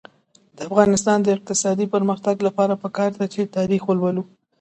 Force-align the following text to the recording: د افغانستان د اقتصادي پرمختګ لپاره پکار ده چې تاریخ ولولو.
د 0.55 0.57
افغانستان 0.69 1.17
د 1.21 1.27
اقتصادي 1.37 1.85
پرمختګ 1.93 2.35
لپاره 2.47 2.73
پکار 2.83 3.11
ده 3.19 3.25
چې 3.33 3.51
تاریخ 3.57 3.81
ولولو. 3.87 4.23